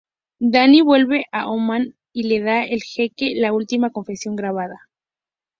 Danny 0.39 0.81
vuelve 0.81 1.27
a 1.31 1.47
Omán 1.51 1.93
y 2.11 2.23
le 2.23 2.39
da 2.41 2.63
el 2.63 2.81
jeque 2.81 3.35
la 3.35 3.53
última 3.53 3.91
confesión 3.91 4.35
grabada. 4.35 4.89